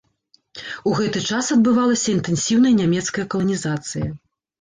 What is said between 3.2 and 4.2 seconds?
каланізацыя.